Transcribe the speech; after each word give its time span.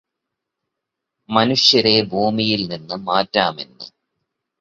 മനുഷ്യരെ 1.29 2.01
ഭൂമിയില് 2.03 2.71
നിന്നും 2.71 3.05
മാറ്റാമെന്ന് 3.05 3.87